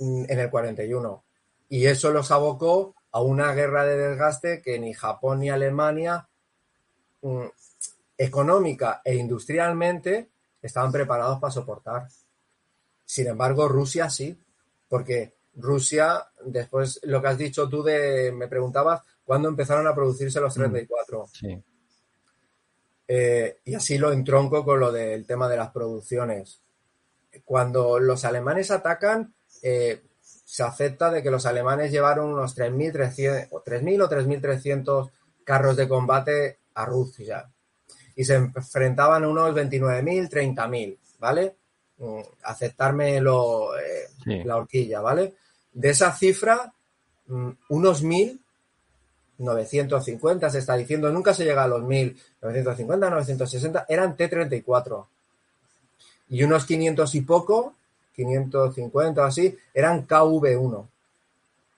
mm, 0.00 0.24
en 0.28 0.38
el 0.40 0.50
41 0.50 1.22
y 1.68 1.86
eso 1.86 2.10
los 2.10 2.32
abocó 2.32 2.96
a 3.12 3.20
una 3.20 3.52
guerra 3.52 3.84
de 3.84 3.96
desgaste 3.96 4.60
que 4.60 4.76
ni 4.80 4.92
Japón 4.92 5.38
ni 5.38 5.50
Alemania 5.50 6.26
mm, 7.22 7.44
económica 8.18 9.02
e 9.04 9.14
industrialmente 9.14 10.30
estaban 10.60 10.90
preparados 10.90 11.38
para 11.38 11.52
soportar. 11.52 12.08
Sin 13.04 13.28
embargo, 13.28 13.68
Rusia 13.68 14.10
sí, 14.10 14.36
porque 14.88 15.36
Rusia, 15.56 16.26
después 16.46 17.00
lo 17.04 17.20
que 17.20 17.28
has 17.28 17.38
dicho 17.38 17.68
tú 17.68 17.82
de, 17.82 18.32
me 18.32 18.48
preguntabas, 18.48 19.02
¿cuándo 19.24 19.48
empezaron 19.48 19.86
a 19.86 19.94
producirse 19.94 20.40
los 20.40 20.54
34? 20.54 21.22
Mm, 21.22 21.26
sí. 21.32 21.64
Eh, 23.08 23.58
y 23.64 23.74
así 23.74 23.98
lo 23.98 24.12
entronco 24.12 24.64
con 24.64 24.80
lo 24.80 24.90
del 24.90 25.26
tema 25.26 25.48
de 25.48 25.56
las 25.56 25.70
producciones. 25.70 26.60
Cuando 27.44 27.98
los 27.98 28.24
alemanes 28.24 28.70
atacan, 28.70 29.34
eh, 29.62 30.02
se 30.20 30.62
acepta 30.62 31.10
de 31.10 31.22
que 31.22 31.30
los 31.30 31.46
alemanes 31.46 31.92
llevaron 31.92 32.32
unos 32.32 32.56
3.300 32.56 33.48
o 33.50 33.62
3.000 33.62 34.02
o 34.02 34.08
3.300 34.08 35.10
carros 35.44 35.76
de 35.76 35.88
combate 35.88 36.58
a 36.74 36.84
Rusia 36.84 37.50
y 38.16 38.24
se 38.24 38.34
enfrentaban 38.34 39.24
unos 39.24 39.54
29.000, 39.54 40.28
30.000, 40.28 40.98
¿vale? 41.18 41.56
Mm, 41.98 42.20
aceptarme 42.44 43.20
lo, 43.20 43.76
eh, 43.78 44.44
la 44.44 44.56
horquilla, 44.56 45.00
¿vale? 45.00 45.34
De 45.76 45.90
esa 45.90 46.10
cifra, 46.12 46.72
mm, 47.26 47.50
unos 47.68 48.02
1.950 48.02 50.48
se 50.48 50.58
está 50.58 50.74
diciendo, 50.74 51.12
nunca 51.12 51.34
se 51.34 51.44
llega 51.44 51.64
a 51.64 51.68
los 51.68 51.82
1.950, 51.82 53.10
960, 53.10 53.84
eran 53.86 54.16
T-34. 54.16 55.04
Y 56.30 56.44
unos 56.44 56.64
500 56.64 57.14
y 57.14 57.20
poco 57.20 57.74
550 58.14 59.20
o 59.20 59.24
así, 59.24 59.54
eran 59.74 60.08
KV1. 60.08 60.76
O 60.76 60.88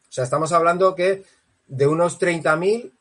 sea, 0.08 0.22
estamos 0.22 0.52
hablando 0.52 0.94
que 0.94 1.24
de 1.66 1.88
unos 1.88 2.20
30.000, 2.20 2.92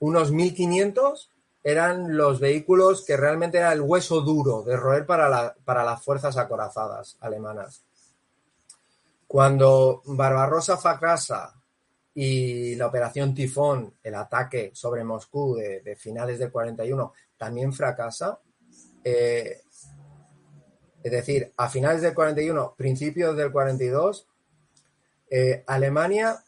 unos 0.00 0.32
1.500 0.32 1.28
eran 1.62 2.16
los 2.16 2.40
vehículos 2.40 3.04
que 3.04 3.16
realmente 3.16 3.58
era 3.58 3.72
el 3.72 3.82
hueso 3.82 4.20
duro 4.22 4.62
de 4.62 4.76
roer 4.76 5.06
para, 5.06 5.54
para 5.64 5.84
las 5.84 6.02
fuerzas 6.02 6.36
acorazadas 6.36 7.16
alemanas. 7.20 7.82
Cuando 9.30 10.02
Barbarossa 10.06 10.76
fracasa 10.76 11.54
y 12.14 12.74
la 12.74 12.88
operación 12.88 13.32
Tifón, 13.32 13.94
el 14.02 14.16
ataque 14.16 14.72
sobre 14.74 15.04
Moscú 15.04 15.54
de, 15.54 15.94
finales 15.94 16.40
del 16.40 16.50
41, 16.50 17.12
también 17.36 17.72
fracasa, 17.72 18.40
eh, 19.04 19.60
es 21.00 21.12
decir, 21.12 21.52
a 21.56 21.68
finales 21.68 22.02
del 22.02 22.12
41, 22.12 22.74
principios 22.76 23.36
del 23.36 23.52
42, 23.52 24.26
eh, 25.30 25.62
Alemania 25.64 26.42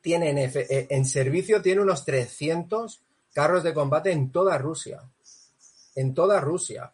tiene 0.00 0.30
en, 0.30 0.38
eh, 0.38 0.88
en, 0.90 1.04
servicio 1.04 1.62
tiene 1.62 1.80
unos 1.80 2.04
300 2.04 3.04
carros 3.32 3.62
de 3.62 3.72
combate 3.72 4.10
en 4.10 4.32
toda 4.32 4.58
Rusia. 4.58 5.00
En 5.94 6.12
toda 6.12 6.40
Rusia. 6.40 6.92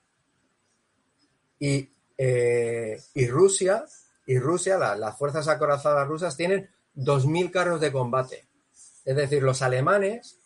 Y 1.58 1.88
Rusia, 3.26 3.86
y 4.28 4.38
Rusia, 4.38 4.76
las 4.76 5.16
fuerzas 5.16 5.48
acorazadas 5.48 6.06
rusas 6.06 6.36
tienen 6.36 6.68
2.000 6.96 7.50
carros 7.50 7.80
de 7.80 7.90
combate. 7.90 8.46
Es 9.06 9.16
decir, 9.16 9.42
los 9.42 9.62
alemanes 9.62 10.38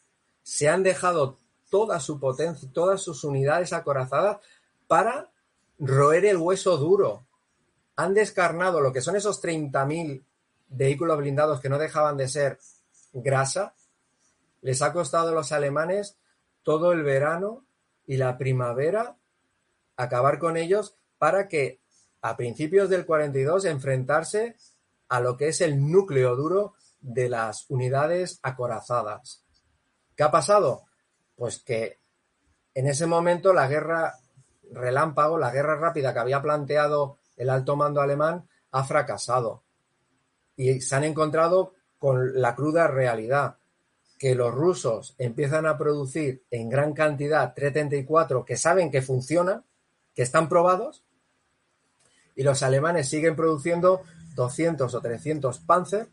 se 0.45 0.69
han 0.69 0.85
dejado 0.85 1.41
toda 1.69 1.99
su 1.99 2.21
potencia, 2.21 2.71
todas 2.73 3.03
sus 3.03 3.25
unidades 3.25 3.73
acorazadas 3.73 4.39
para 4.87 5.33
roer 5.81 6.27
el 6.27 6.37
hueso 6.37 6.77
duro 6.77 7.27
han 7.97 8.15
descarnado 8.15 8.81
lo 8.81 8.93
que 8.93 9.01
son 9.01 9.17
esos 9.17 9.43
30.000 9.43 10.23
vehículos 10.69 11.19
blindados 11.19 11.61
que 11.61 11.69
no 11.69 11.77
dejaban 11.77 12.17
de 12.17 12.29
ser 12.29 12.61
grasa, 13.13 13.75
les 14.61 14.81
ha 14.81 14.93
costado 14.93 15.31
a 15.31 15.35
los 15.35 15.51
alemanes 15.51 16.17
todo 16.63 16.93
el 16.93 17.03
verano 17.03 17.65
y 18.07 18.17
la 18.17 18.39
primavera 18.39 19.17
acabar 19.97 20.39
con 20.39 20.57
ellos 20.57 20.95
para 21.19 21.49
que 21.49 21.82
a 22.23 22.37
principios 22.37 22.89
del 22.89 23.05
42 23.05 23.65
enfrentarse 23.67 24.57
a 25.09 25.21
lo 25.21 25.37
que 25.37 25.49
es 25.49 25.61
el 25.61 25.91
núcleo 25.91 26.35
duro 26.37 26.75
de 27.01 27.29
las 27.29 27.69
unidades 27.69 28.39
acorazadas. 28.43 29.45
¿Qué 30.17 30.23
ha 30.23 30.31
pasado? 30.31 30.85
Pues 31.37 31.59
que 31.59 31.99
en 32.75 32.87
ese 32.87 33.07
momento 33.07 33.53
la 33.53 33.67
guerra 33.69 34.15
relámpago, 34.71 35.37
la 35.37 35.51
guerra 35.51 35.77
rápida 35.77 36.15
que 36.15 36.21
había 36.21 36.41
planteado 36.41 37.19
el 37.37 37.51
alto 37.51 37.77
mando 37.77 38.01
alemán, 38.01 38.49
ha 38.71 38.85
fracasado. 38.85 39.65
Y 40.57 40.81
se 40.81 40.95
han 40.97 41.05
encontrado 41.05 41.75
con 41.99 42.41
la 42.41 42.55
cruda 42.55 42.87
realidad 42.87 43.59
que 44.19 44.35
los 44.35 44.55
rusos 44.55 45.15
empiezan 45.19 45.67
a 45.67 45.77
producir 45.77 46.45
en 46.51 46.69
gran 46.69 46.93
cantidad 46.93 47.53
334 47.55 48.45
que 48.45 48.57
saben 48.57 48.91
que 48.91 49.03
funcionan, 49.03 49.65
que 50.15 50.23
están 50.23 50.49
probados, 50.49 51.05
y 52.35 52.43
los 52.43 52.63
alemanes 52.63 53.09
siguen 53.09 53.37
produciendo 53.37 54.03
200 54.35 54.95
o 54.95 55.01
300 55.01 55.59
Panzer 55.61 56.09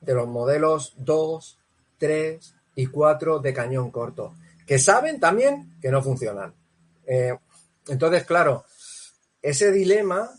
de 0.00 0.14
los 0.14 0.28
modelos 0.28 0.94
2, 0.98 1.58
3 1.98 2.54
y 2.76 2.86
4 2.86 3.40
de 3.40 3.52
cañón 3.52 3.90
corto, 3.90 4.34
que 4.66 4.78
saben 4.78 5.18
también 5.18 5.78
que 5.80 5.90
no 5.90 6.02
funcionan. 6.02 6.54
Eh, 7.06 7.36
entonces, 7.88 8.24
claro, 8.24 8.64
ese 9.42 9.72
dilema 9.72 10.30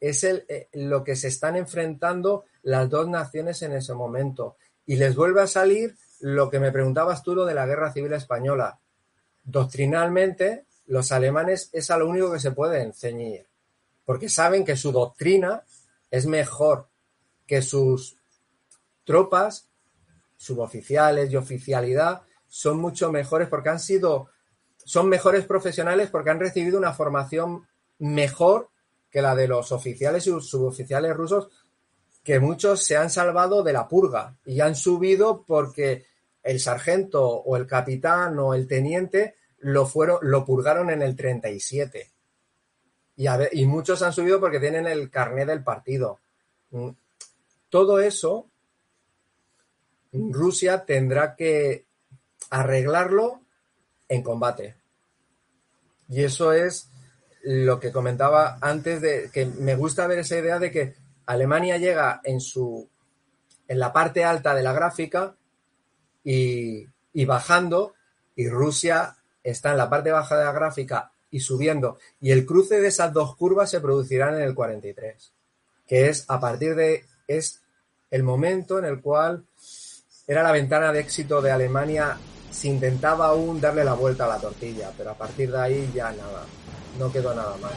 es 0.00 0.24
eh, 0.24 0.68
lo 0.72 1.04
que 1.04 1.16
se 1.16 1.28
están 1.28 1.56
enfrentando 1.56 2.44
las 2.62 2.88
dos 2.88 3.08
naciones 3.08 3.62
en 3.62 3.72
ese 3.72 3.94
momento. 3.94 4.56
Y 4.86 4.96
les 4.96 5.14
vuelve 5.14 5.42
a 5.42 5.46
salir 5.46 5.96
lo 6.20 6.50
que 6.50 6.60
me 6.60 6.72
preguntabas 6.72 7.22
tú, 7.22 7.34
lo 7.34 7.44
de 7.44 7.54
la 7.54 7.66
guerra 7.66 7.92
civil 7.92 8.12
española. 8.12 8.80
Doctrinalmente, 9.44 10.66
los 10.86 11.12
alemanes 11.12 11.70
es 11.72 11.90
a 11.90 11.98
lo 11.98 12.08
único 12.08 12.32
que 12.32 12.40
se 12.40 12.52
pueden 12.52 12.92
ceñir, 12.92 13.46
porque 14.04 14.28
saben 14.28 14.64
que 14.64 14.76
su 14.76 14.92
doctrina 14.92 15.64
es 16.10 16.26
mejor 16.26 16.88
que 17.46 17.62
sus 17.62 18.16
tropas, 19.04 19.68
suboficiales 20.36 21.30
y 21.30 21.36
oficialidad, 21.36 22.22
son 22.48 22.78
mucho 22.78 23.10
mejores 23.10 23.48
porque 23.48 23.70
han 23.70 23.80
sido, 23.80 24.28
son 24.76 25.08
mejores 25.08 25.46
profesionales 25.46 26.10
porque 26.10 26.30
han 26.30 26.40
recibido 26.40 26.78
una 26.78 26.92
formación 26.92 27.66
mejor 27.98 28.70
que 29.10 29.22
la 29.22 29.34
de 29.34 29.48
los 29.48 29.72
oficiales 29.72 30.26
y 30.26 30.40
suboficiales 30.40 31.14
rusos, 31.14 31.48
que 32.22 32.40
muchos 32.40 32.84
se 32.84 32.96
han 32.96 33.10
salvado 33.10 33.62
de 33.62 33.72
la 33.72 33.88
purga 33.88 34.36
y 34.44 34.60
han 34.60 34.74
subido 34.74 35.44
porque 35.46 36.06
el 36.42 36.60
sargento 36.60 37.26
o 37.26 37.56
el 37.56 37.66
capitán 37.66 38.38
o 38.38 38.54
el 38.54 38.66
teniente 38.66 39.36
lo 39.58 39.86
fueron, 39.86 40.18
lo 40.22 40.44
purgaron 40.44 40.90
en 40.90 41.02
el 41.02 41.16
37. 41.16 42.11
Y, 43.16 43.26
y 43.52 43.66
muchos 43.66 44.02
han 44.02 44.12
subido 44.12 44.40
porque 44.40 44.60
tienen 44.60 44.86
el 44.86 45.10
carnet 45.10 45.46
del 45.46 45.62
partido. 45.62 46.20
Mm. 46.70 46.90
Todo 47.68 48.00
eso 48.00 48.48
Rusia 50.12 50.84
tendrá 50.84 51.34
que 51.34 51.86
arreglarlo 52.50 53.40
en 54.08 54.22
combate. 54.22 54.76
Y 56.08 56.22
eso 56.22 56.52
es 56.52 56.90
lo 57.42 57.80
que 57.80 57.92
comentaba 57.92 58.58
antes 58.60 59.00
de 59.00 59.30
que 59.32 59.46
me 59.46 59.74
gusta 59.74 60.06
ver 60.06 60.20
esa 60.20 60.36
idea 60.36 60.58
de 60.58 60.70
que 60.70 60.94
Alemania 61.26 61.78
llega 61.78 62.20
en 62.24 62.40
su 62.40 62.88
en 63.66 63.78
la 63.78 63.92
parte 63.92 64.22
alta 64.24 64.54
de 64.54 64.62
la 64.62 64.72
gráfica 64.72 65.34
y, 66.22 66.86
y 67.12 67.24
bajando 67.24 67.94
y 68.36 68.48
Rusia 68.48 69.16
está 69.42 69.70
en 69.70 69.78
la 69.78 69.88
parte 69.88 70.12
baja 70.12 70.36
de 70.36 70.44
la 70.44 70.52
gráfica 70.52 71.12
y 71.32 71.40
subiendo 71.40 71.98
y 72.20 72.30
el 72.30 72.46
cruce 72.46 72.80
de 72.80 72.86
esas 72.86 73.12
dos 73.12 73.34
curvas 73.34 73.70
se 73.70 73.80
producirá 73.80 74.28
en 74.36 74.42
el 74.42 74.54
43 74.54 75.32
que 75.88 76.08
es 76.08 76.24
a 76.28 76.38
partir 76.38 76.76
de 76.76 77.04
es 77.26 77.60
el 78.12 78.22
momento 78.22 78.78
en 78.78 78.84
el 78.84 79.00
cual 79.00 79.44
era 80.28 80.44
la 80.44 80.52
ventana 80.52 80.92
de 80.92 81.00
éxito 81.00 81.42
de 81.42 81.50
Alemania 81.50 82.16
se 82.52 82.68
intentaba 82.68 83.28
aún 83.28 83.60
darle 83.60 83.84
la 83.84 83.94
vuelta 83.94 84.26
a 84.26 84.28
la 84.28 84.38
tortilla, 84.38 84.90
pero 84.96 85.10
a 85.10 85.14
partir 85.14 85.50
de 85.50 85.60
ahí 85.60 85.90
ya 85.94 86.12
nada, 86.12 86.44
no 86.98 87.10
quedó 87.10 87.34
nada 87.34 87.56
más. 87.56 87.72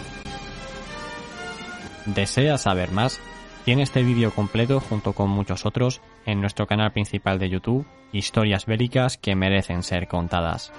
¿Desea 2.06 2.58
saber 2.58 2.91
más? 2.91 3.20
Tiene 3.63 3.82
este 3.82 4.04
vídeo 4.04 4.32
completo 4.32 4.80
junto 4.80 5.13
con 5.13 5.30
muchos 5.30 5.65
otros 5.65 6.02
en 6.26 6.39
nuestro 6.39 6.68
canal 6.68 6.91
principal 6.91 7.39
de 7.39 7.50
YouTube, 7.50 7.88
Historias 8.12 8.68
Bélicas 8.68 9.18
que 9.18 9.36
merecen 9.36 9.82
ser 9.82 10.08
contadas. 10.08 10.72